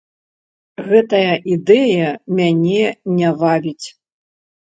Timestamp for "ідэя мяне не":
1.55-3.29